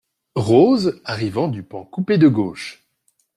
[0.35, 2.87] Rose, arrivant du pan coupé de gauche.